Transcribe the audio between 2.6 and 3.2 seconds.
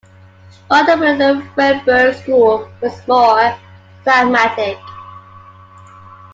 was